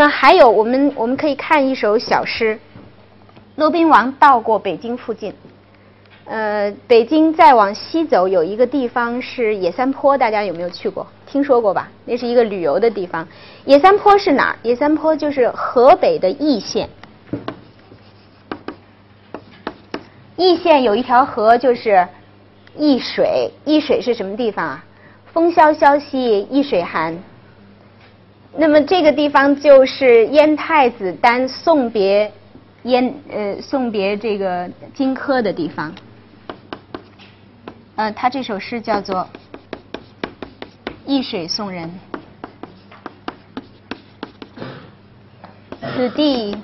[0.00, 2.58] 那么还有，我们我们可以看一首小诗。
[3.56, 5.34] 骆宾王到过北京附近，
[6.24, 11.06] 呃，北京再往西走有一个地方是野三坡，大家有没有去过？
[11.26, 11.90] 听说过吧？
[12.06, 13.28] 那是一个旅游的地方。
[13.66, 14.56] 野三坡是哪儿？
[14.62, 16.88] 野三坡就是河北的易县。
[20.36, 22.08] 易县有一条河，就是
[22.74, 23.50] 易水。
[23.66, 24.82] 易水是什么地方啊？
[25.30, 27.22] 风萧萧兮易水寒。
[28.56, 32.32] 那么这个地方就是燕太子丹送别。
[32.84, 35.94] 燕呃送别这个荆轲的地方，
[37.94, 39.28] 呃，他这首诗叫做
[41.04, 41.90] 《易水送人》。
[45.94, 46.56] 此地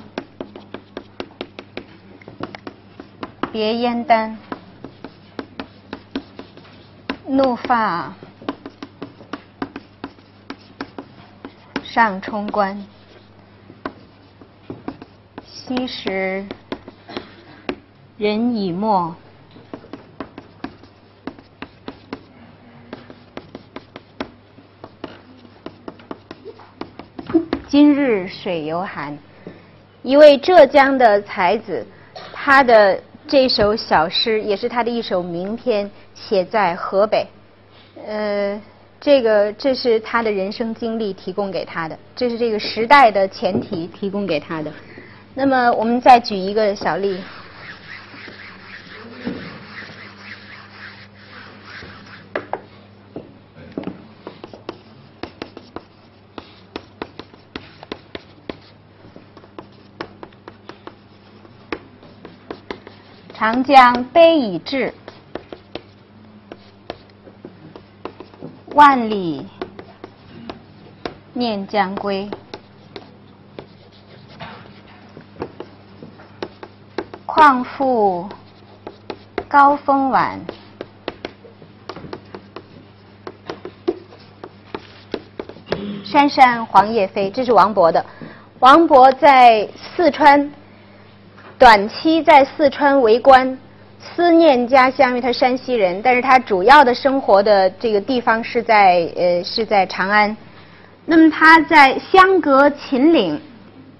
[3.53, 4.38] 别燕丹，
[7.27, 8.14] 怒发
[11.97, 12.77] 上冲冠。
[15.47, 16.44] 昔时
[18.19, 19.14] 人已没，
[27.66, 29.19] 今日水犹寒。
[30.03, 31.86] 一位浙江的才子，
[32.31, 37.27] 他的这首小诗也是他的一首名篇，写在河北。
[38.06, 38.60] 呃，
[39.06, 44.72] 这个这是他的人生经历提供给他的，这是这个时代的前提提供给他的。
[45.32, 47.20] 那么，我们再举一个小例。
[63.32, 64.92] 长江悲已滞，
[68.76, 69.47] 万里
[71.32, 72.28] 念将归。
[77.25, 78.28] 况复
[79.48, 80.38] 高风晚，
[86.04, 87.31] 山山黄叶飞。
[87.31, 88.04] 这是王勃的。
[88.58, 89.66] 王勃在
[89.97, 90.53] 四川
[91.58, 93.58] 短期在四川为官，
[94.15, 100.37] 思念家乡，因为他山西人，但是他主要的生活的这个地方是在呃是在长安。
[101.05, 103.41] 那么他在相隔秦岭，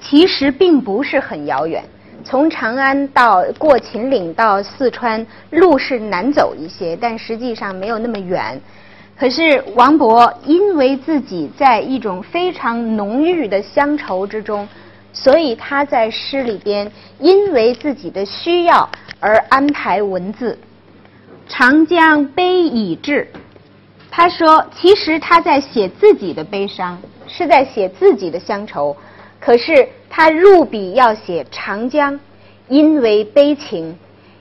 [0.00, 1.83] 其实并不是很遥远。
[2.25, 8.61] 从长安到过秦岭到四川，路是难走一些，但实际上没有那么远。
[9.17, 14.69] 可是王勃因为自己在一种非常浓郁的乡愁之中，
[15.12, 16.91] 所以他在诗里边
[17.21, 18.88] 因为自己的需要
[19.21, 20.59] 而安排文字。
[21.49, 23.28] 长江悲已滞，
[24.10, 28.97] 他说，其实他在写自己的悲伤，是在写自己的乡愁。
[29.38, 32.19] 可是他入笔要写长江，
[32.69, 33.97] 因为悲情，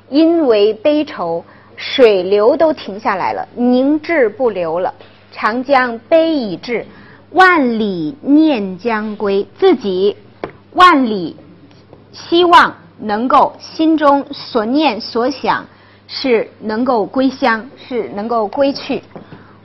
[0.09, 4.93] 因为悲愁，水流都停下来了，凝滞不流了。
[5.31, 6.87] 长江悲已滞，
[7.31, 9.45] 万里念将归。
[9.59, 10.15] 自己
[10.71, 11.35] 万里
[12.11, 15.65] 希望能够心中所念所想
[16.07, 19.03] 是能够归乡，是能够归去。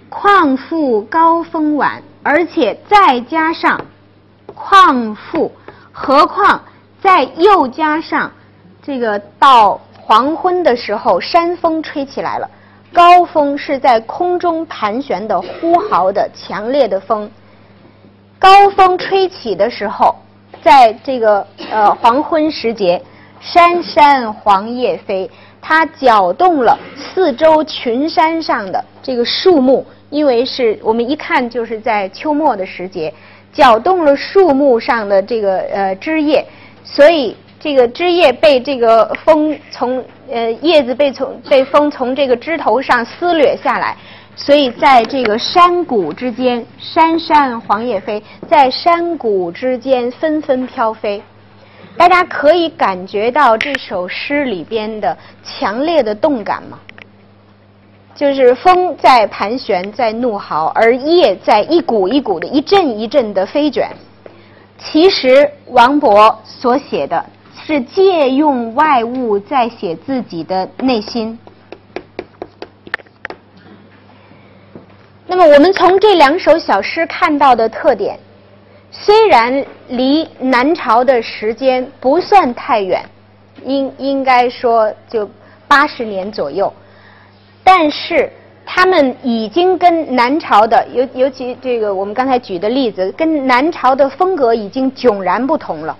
[0.08, 3.80] 况复高峰晚，而且再加上。
[4.52, 5.50] 况复，
[5.90, 6.62] 何况
[7.00, 8.30] 再又加上
[8.82, 12.50] 这个到黄昏的时候，山风吹起来了。
[12.92, 17.30] 高峰是在空中盘旋的呼号的强烈的风。
[18.38, 20.14] 高峰吹起的时候，
[20.62, 23.02] 在这个呃黄昏时节，
[23.40, 25.30] 山山黄叶飞，
[25.60, 33.12] 它搅动了四周群山上的这个树木，因为是我们一看就是在秋末的时节。
[33.52, 36.46] 搅动了树木上的这个呃枝叶，
[36.84, 43.96] 所以这个枝叶被这个风从呃叶子被从被风从这个枝头上撕掠下来，
[44.36, 51.20] 所以在这个山谷之间，山山黄叶飞，在山谷之间纷纷飘飞。
[51.96, 56.78] 大家可以感觉到这首诗里边的强烈的动感吗？
[58.14, 63.88] 就是风在盘旋，在怒号，而叶在一股一股的、一阵一阵的飞卷。
[64.78, 67.25] 其实王勃所写的
[67.66, 71.38] 是借用外物在写自己的内心。
[75.26, 78.19] 那么，我们从这两首小诗看到的特点，
[78.90, 83.04] 虽然离南朝的时间不算太远，
[83.64, 85.28] 应应该说就
[85.69, 86.72] 八十年左右。
[87.62, 88.31] 但是
[88.66, 95.96] 他们已经跟南朝的尤尤其这个我们刚才举的例子，跟南朝的风格已经迥然不同了。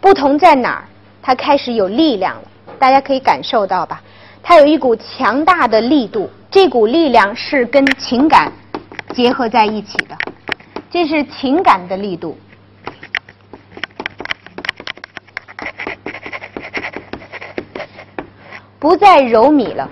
[0.00, 0.84] 不同在哪儿？
[1.22, 2.42] 它开始有力量了，
[2.78, 4.02] 大家可以感受到吧？
[4.42, 8.50] 它有一股强大的力度，这股力量是跟情感
[9.14, 10.16] 结合在一起的，
[10.92, 12.36] 这是情感的力度，
[18.78, 19.90] 不再柔靡了。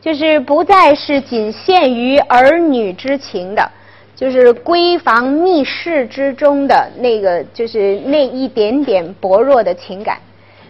[0.00, 3.70] 就是不再是仅限于儿女之情的，
[4.14, 10.18] 就是闺房密室之中的那个，就是那一点点薄弱的情感，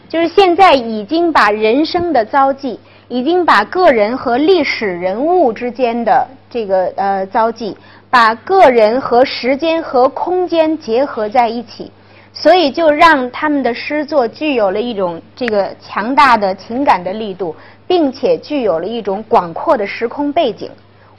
[0.08, 7.76] 就是现在已经把人生的遭际，已经把个人和历史人物之间的这个呃遭际，
[8.16, 11.92] 把个人和时间和空间结合在一起，
[12.32, 17.54] 所以就让他们的诗作具有了一种这个强大的情感的力度。
[17.86, 20.68] 并且具有了一种广阔的时空背景。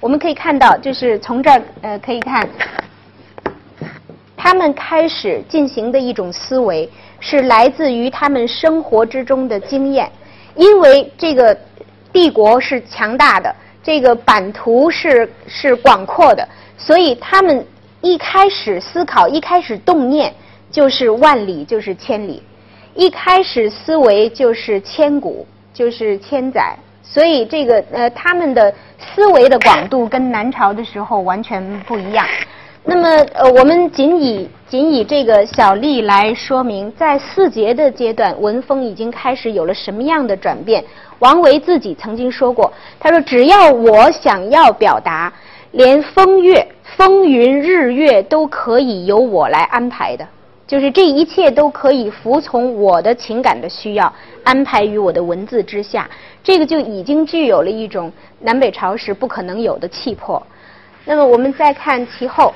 [0.01, 2.49] 我们可以看到，就是从这儿呃可以看，
[4.35, 6.89] 他们开始进行的一种思维
[7.21, 10.11] 是来自于他们生活之中的经验。
[10.55, 11.57] 因为这个
[12.11, 16.45] 帝国是强大的，这个版图是是广阔的，
[16.77, 17.65] 所以他们
[18.01, 20.33] 一开始思考，一开始动念
[20.71, 22.41] 就是万里就是千里，
[22.93, 25.45] 一开始思维就是千古。
[25.73, 32.25] 就是千载，所以这个呃，他们的思维的广度跟南朝的时候完全不一样。
[32.83, 40.83] 那么呃，我们仅以仅以这个小例来说明，在四杰的阶段，文风已经开始有了什么样的转变。
[41.19, 45.31] 王维自己曾经说过，他说：“只要我想要表达，
[45.71, 50.27] 连风月、风云、日月都可以由我来安排的。”
[50.67, 56.09] 就是这一切都可以服从我的情感的需要，安排于我的文字之下，
[56.43, 58.11] 这个就已经具有了一种
[58.41, 60.45] 南北朝时不可能有的气魄。
[61.05, 62.53] 那么我们再看其后。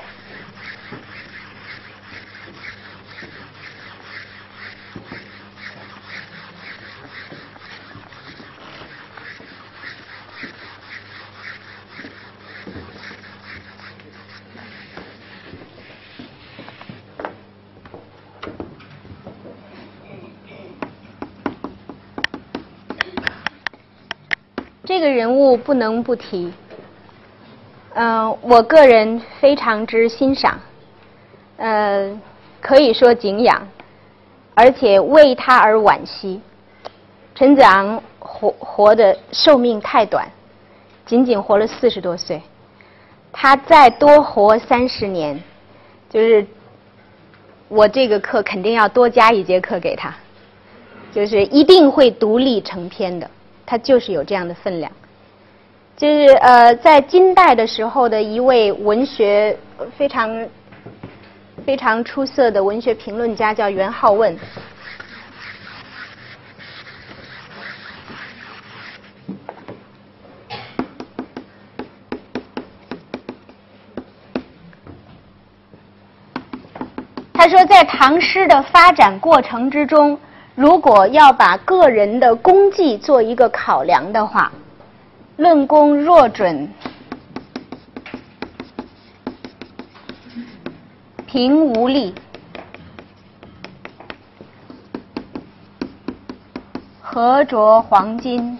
[25.02, 26.52] 个人物不能不提，
[27.94, 30.58] 嗯，我个人非常之欣赏，
[31.56, 32.16] 呃，
[32.60, 33.68] 可以说敬仰，
[34.54, 36.40] 而且为他而惋惜。
[37.34, 40.30] 陈子昂活活的寿命太短，
[41.04, 42.40] 仅仅活了四十多岁，
[43.32, 45.42] 他再多活三十年，
[46.08, 46.46] 就是
[47.68, 50.14] 我这个课肯定要多加一节课给他，
[51.12, 53.28] 就是一定会独立成篇的。
[53.64, 54.92] 他就是有这样的分量，
[55.96, 59.56] 就是呃，在金代的时候的一位文学
[59.96, 60.46] 非常
[61.64, 64.36] 非常出色的文学评论家，叫元好问。
[77.32, 80.18] 他说，在唐诗的发展过程之中。
[80.62, 84.52] 如果要把个人的功绩做一个考量的话，
[85.36, 86.68] 论功若准，
[91.26, 92.14] 平无力，
[97.00, 98.56] 何着黄金？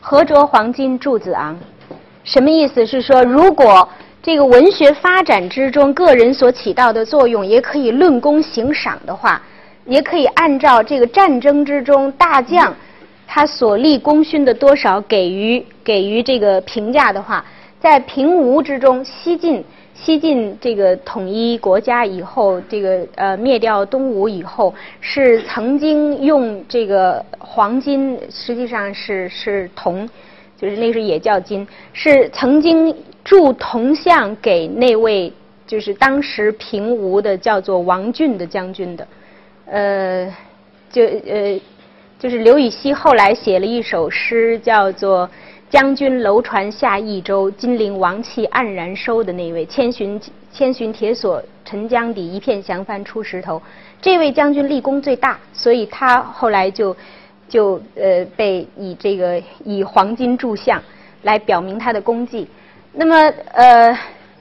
[0.00, 0.98] 何着黄金？
[0.98, 1.56] 柱子昂，
[2.24, 2.84] 什么意思？
[2.84, 3.88] 是说如果。
[4.22, 9.40] 这个文学发展之中，个人所起到的作用，也可以论功行赏的话，
[9.86, 12.74] 也可以按照这个战争之中大将
[13.26, 17.42] 他所立功勋的多少给予给予这个评价的话，
[17.80, 30.06] 在平吴之中，西晋西晋这个统一国家以后，这个呃灭掉东吴以后，是曾经用这个黄金，实际上是是铜。
[30.60, 35.32] 就是那时也叫金，是曾经铸铜像给那位
[35.66, 39.08] 就是当时平吴的叫做王俊的将军的，
[39.64, 40.36] 呃，
[40.90, 41.58] 就呃，
[42.18, 45.26] 就是刘禹锡后来写了一首诗，叫做
[45.70, 50.20] 《将军楼船下益州，金陵王气黯然收》的那位，千寻
[50.52, 53.62] 千寻铁锁沉江底，一片降帆出石头。
[54.02, 56.94] 这位将军立功最大，所以他后来就。
[57.50, 60.82] 就呃被以这个以黄金铸像
[61.22, 62.48] 来表明他的功绩。
[62.94, 63.14] 那么
[63.52, 63.94] 呃，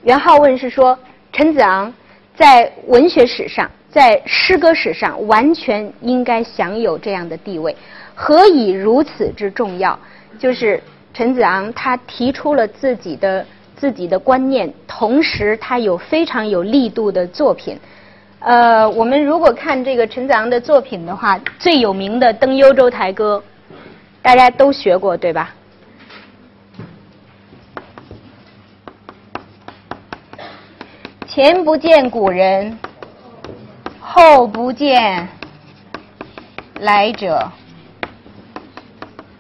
[0.04, 0.98] 元好问是说
[1.34, 1.94] 陈子昂
[2.36, 7.76] 在文学史上在诗歌史上完全应该享有这样的地位。
[8.16, 9.98] 何以如此之重要？
[10.38, 10.82] 就是
[11.14, 17.78] 陈子昂他提出了自己的自己的观念，同时他有非常有力度的作品。
[18.40, 23.44] 呃，我们如果看这个陈子昂的作品的话，最有名的《登幽州台歌》，
[24.22, 25.54] 大家都学过对吧？
[31.28, 32.78] 前不见古人，
[34.00, 35.28] 后不见
[36.80, 37.52] 来者。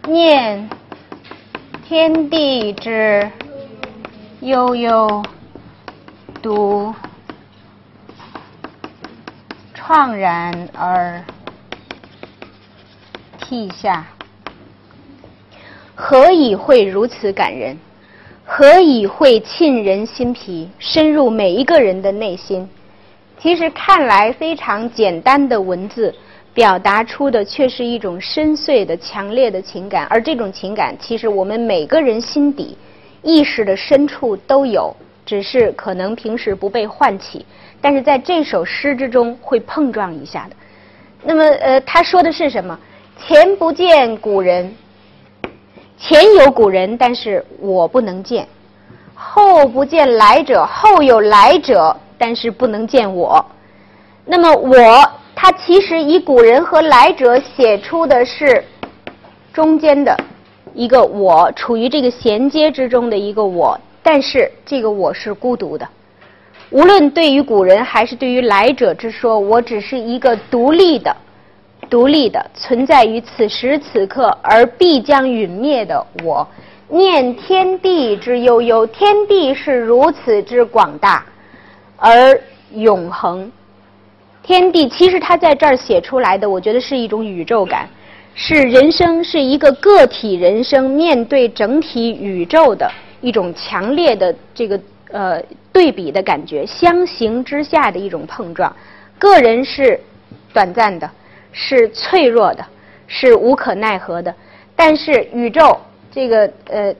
[0.08, 0.70] 念
[1.88, 3.30] 天地之
[4.42, 5.24] 悠悠，
[6.42, 6.94] 独
[9.90, 11.20] 怅然而
[13.40, 14.06] 涕下。
[15.96, 17.76] 何以会如此感人？
[18.46, 22.70] 何以会沁人心脾，深入每一个人的内心？
[23.40, 26.14] 其实看来非常简单的文字，
[26.54, 30.06] 表达出的却是一种深邃的、强烈的情感。
[30.06, 32.78] 而这种情感，其实我们每个人心底、
[33.24, 34.96] 意识的深处都有，
[35.30, 37.46] 只是可能平时不被唤起，
[37.80, 40.56] 但是在这首诗之中会碰撞一下的。
[41.22, 42.76] 那么，呃，他说的是什么？
[43.16, 44.74] 前不见古人。
[46.00, 48.44] 前有古人，但是我不能见；
[49.14, 53.46] 后不见来者，后有来者，但是不能见我。
[54.26, 58.64] 那么我，他其实以古人和来者写出的是
[59.54, 60.18] 中间的
[60.74, 65.88] 一个我，处于这个衔接之中的一个我，但是这个我是孤独的。
[66.72, 71.16] 无论对于古人还是对于来者之说，我只是一个独立的。
[71.90, 76.48] 独立的存在于此时此刻，而必将陨灭的我，
[76.88, 81.26] 念天地之悠悠，天地是如此之广大
[81.98, 82.40] 而
[82.74, 83.52] 永恒。
[84.44, 87.90] 天地其实他在这儿写出来的，我觉得是一种宇宙感，
[88.36, 92.92] 是人生是一个个体人生面对整体宇宙的
[93.22, 94.80] 一种强烈的这个
[95.12, 98.76] 呃对比的感觉，相形之下的一种碰撞。
[99.18, 100.00] 个人是
[100.54, 101.10] 短暂的。
[101.52, 102.64] 是脆弱的，
[103.08, 104.34] 是无可奈何的。
[104.76, 105.76] 但是宇宙
[106.12, 106.94] 这个呃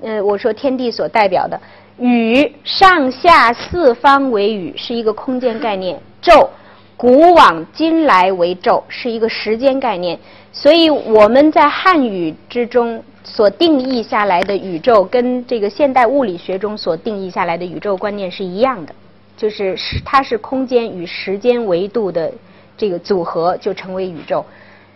[0.00, 1.60] 呃，我说天地所代表的
[1.98, 6.48] 宇，上下四方为宇，是一个空间概念；宙，
[6.96, 10.18] 古往今来为宙，是一个时间概念。
[10.50, 18.94] 所以我们在汉语之中所定义下来的宇宙，跟这个现代物理学中所定义下来的宇宙观念是一样的，
[19.36, 22.32] 就是它是空间与时间维度的。
[22.78, 24.42] 这个组合就成为宇宙。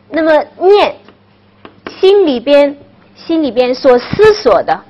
[0.08, 0.94] 那么念，
[2.00, 2.74] 心里边
[3.14, 4.80] 心里边所思索的、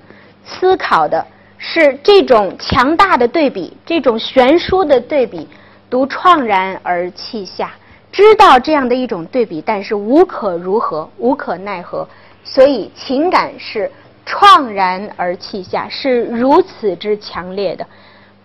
[0.45, 1.26] 思考的
[1.59, 5.49] 是这种强大的对比，这种悬殊的对比，
[5.91, 7.73] 独怆然而泣下。
[8.12, 12.09] 知道这样的一种对比，但是无可如何，无可奈何，
[12.44, 13.90] 所以情感是
[14.26, 17.86] 怆然而泣下，是如此之强烈的。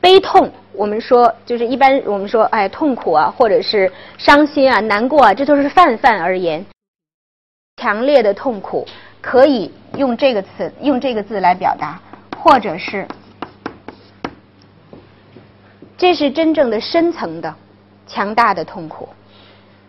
[0.01, 6.65] 悲痛，我们说就是一般我们说，哎，痛苦啊，或者是伤心啊、难过啊，这都是泛泛而言。
[7.81, 8.87] 强烈的痛苦
[9.21, 11.99] 可以用这个词、用这个字来表达，
[12.37, 13.05] 或者是，
[15.97, 17.53] 这是真正的深层的、
[18.07, 19.09] 强大的痛苦。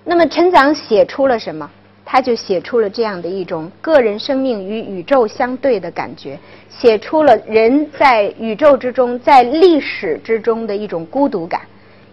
[0.03, 1.71] 那么陈子昂写出了什么？
[2.13, 6.37] 他就写出了这样的一种个人生命与宇宙相对的感觉，
[6.69, 11.61] 写出了人在宇宙之中、在历史之中的一种孤独感、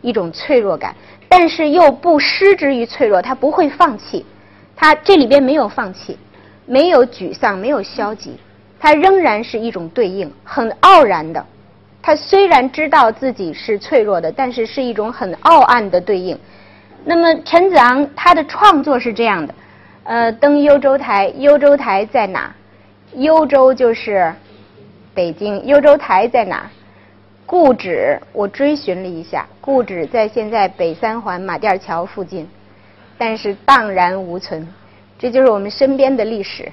[0.03, 0.95] 一种脆弱感，
[1.27, 4.23] 但是又不失之于脆弱，他不会放弃。
[4.75, 6.15] 他这里边没有放弃，
[6.67, 8.37] 没有沮丧，没有消极，
[8.79, 11.43] 他仍然是一种对应，很傲然的。
[12.03, 16.37] 他虽然知道自己是脆弱的，但是是一种很傲岸的对应。
[17.03, 19.51] 那么陈子昂他的创作是这样的。
[20.07, 22.55] 呃，登幽州台，幽州台在哪？
[23.15, 24.33] 幽州就是
[25.13, 26.71] 北京，幽州台在哪？
[27.45, 32.47] 故址我追寻了一下，故址在现在北三环马甸桥附近，
[33.17, 34.65] 但是荡然无存。
[35.19, 36.71] 这就是我们身边的历史。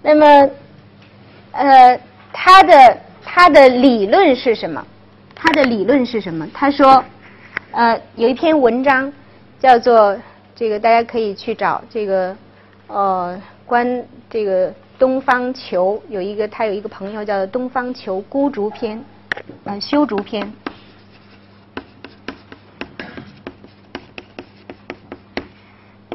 [0.00, 0.50] 那么，
[1.50, 2.00] 呃，
[2.32, 4.86] 他的他的理论是什么？
[5.34, 6.46] 他的理论是什么？
[6.54, 7.04] 他说，
[7.72, 9.12] 呃，有一篇文章
[9.58, 10.16] 叫做
[10.54, 12.36] 这个，大家可以去找这个。
[12.92, 19.00] 呃，关这个东方求有一个，他有一个朋友叫做东方求孤竹篇，
[19.62, 20.52] 嗯，修竹篇。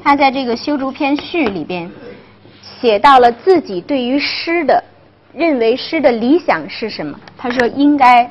[0.03, 1.89] 他在这个修竹篇序里边
[2.61, 4.83] 写到了自己对于诗的
[5.33, 7.17] 认为诗的理想是什么？
[7.37, 8.29] 他说应该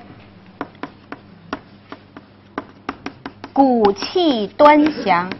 [3.54, 5.32] 骨气端详，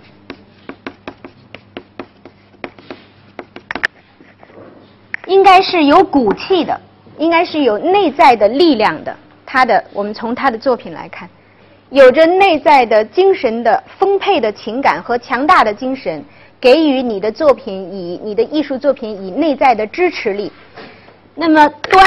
[5.35, 6.81] 应该是有骨气的，
[7.19, 9.15] 应该是有内在的力量的。
[9.45, 11.29] 他的，我们从他的作品来看，
[11.91, 16.25] 有着内在的精神的丰沛的情感和强大的精神，
[16.61, 20.53] 给予你的作品以你的艺术作品以内在的支持力。
[21.35, 22.07] 那么端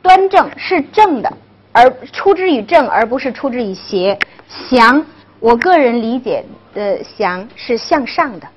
[0.00, 1.30] 端正是正的，
[1.70, 4.18] 而出之于正，而不是出之于邪。
[4.48, 5.04] 祥，
[5.38, 8.48] 我个人理解的祥是向上的。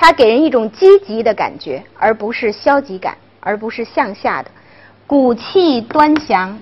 [0.00, 4.50] 它给人一种积极的感觉，而不是消极感，而不是向下的。
[5.08, 6.56] 骨气端详，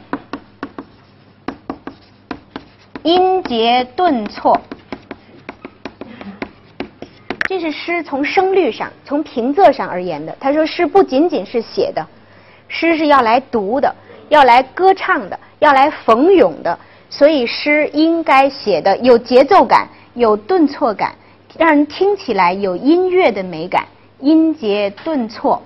[3.02, 4.58] 音节顿挫。
[7.46, 10.34] 这是诗从声律上、从平仄上而言的。
[10.40, 12.04] 他说，诗不仅仅是写的，
[12.68, 13.94] 诗是要来读的，
[14.30, 16.78] 要来歌唱的，要来逢咏的。
[17.10, 21.14] 所以，诗应该写的有节奏感，有顿挫感。
[21.58, 23.86] 让人听起来有音乐的美感，
[24.18, 25.62] 音节顿挫，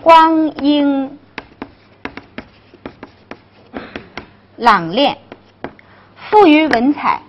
[0.00, 1.18] 光阴
[4.56, 5.18] 朗练，
[6.30, 7.20] 富于文采，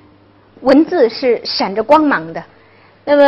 [0.62, 2.43] 文字是闪着光芒的。
[3.05, 3.24] 那么，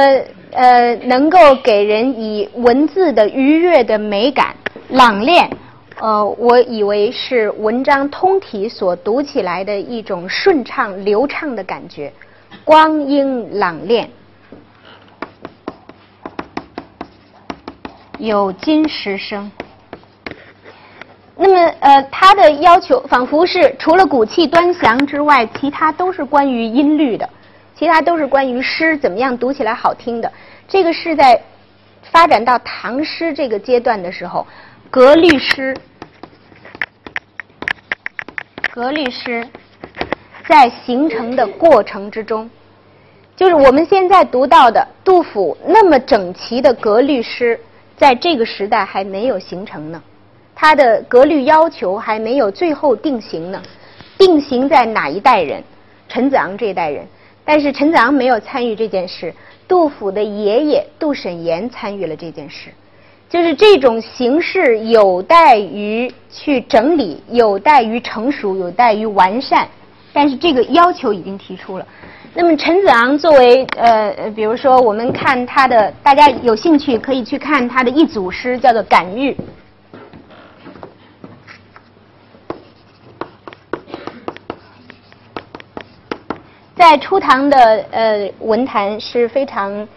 [0.52, 4.56] 呃，能够给人以文字的愉悦的美感，
[4.90, 5.50] 朗练。
[6.02, 12.12] 呃，我以为是文章通体所读起来的一种顺畅流畅的感觉，
[12.64, 14.10] 光阴朗练，
[18.18, 19.52] 有金石声。
[21.36, 27.30] 那么，呃，他的要求仿佛是除了骨气端详之外，其他都是关于音律的，
[27.76, 30.32] 其他都是关于诗怎么样读起来好听的。
[30.68, 31.40] 这个是在
[32.02, 34.48] 发展到唐诗这个阶段的时候，
[34.90, 35.78] 格律诗。
[38.74, 39.46] 格律诗
[40.48, 42.50] 在形成的过程之中，
[43.36, 47.60] 就是我们现在读到的杜甫那么整齐的格律诗，
[47.98, 50.02] 在这个时代还没有形成呢。
[50.56, 53.62] 他的格律要求还没有最后定型呢。
[54.18, 55.62] 定型在哪一代人？
[56.08, 57.06] 陈子昂这一代人。
[57.44, 59.34] 但是陈子昂没有参与这件事，
[59.68, 62.70] 杜甫的爷爷杜审言参与了这件事。
[63.32, 69.66] 就是这种形式有待于去整理，有待于成熟，有待于完善。
[70.12, 71.88] 但是这个要求已经提出了。
[72.34, 79.32] 那么陈子昂作为呃，比如说我们看他的，大家有兴趣可以去看他的一组诗，叫做《感遇》。
[86.76, 89.88] 在初唐的呃文坛是非常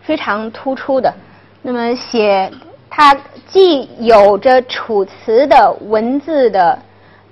[0.00, 1.12] 非常突出的。
[1.60, 2.50] 那么写。
[2.90, 6.78] 它既有着楚辞的文字的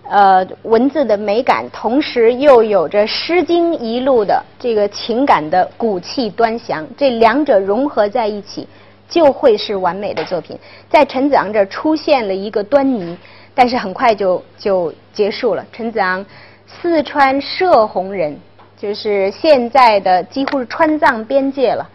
[0.09, 8.69] 呃文字的美感，同时又有着《诗经》一路的这个情感的骨气端详，这两者融合在一起，
[9.09, 10.59] 就会是完美的作品。
[10.89, 13.17] 在陈子昂这儿出现了一个端倪，
[13.55, 15.65] 但是很快就就结束了。
[15.73, 16.25] 陈子昂，
[16.67, 18.39] 四川射洪人，
[18.77, 21.89] 就是现在的几乎是川藏边界了。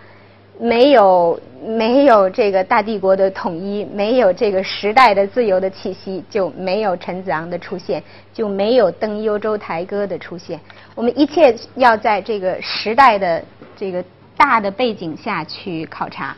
[0.60, 8.02] 没有没有这个大帝国的统一，没有这个时代的自由的气息，就没有陈子昂的出现，
[8.34, 10.60] 就没有登幽州台歌的出现。
[10.96, 13.44] 我们一切要在这个时代的
[13.76, 14.04] 这个
[14.36, 16.36] 大的背景下去考察。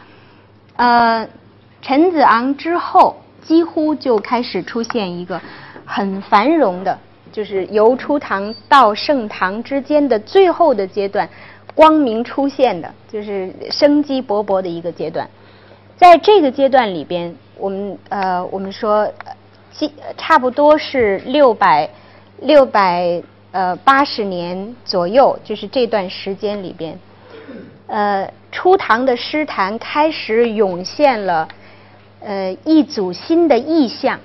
[0.75, 1.27] 呃，
[1.81, 5.39] 陈子昂之后，几乎就开始出现一个
[5.86, 6.97] 很繁荣的，
[7.31, 11.29] 就是由初唐到盛唐之间的最后的阶段。
[11.75, 15.27] 光明出现的，就是生机勃勃的一个阶段。
[15.95, 19.12] 在这个阶段里边，我们呃，我们说，
[20.17, 21.89] 差不多是六百
[22.41, 26.97] 六百呃八十年左右，就是这段时间里边，
[27.88, 31.47] 呃，初唐的诗坛开始涌现了
[32.21, 34.19] 呃一组新的意象，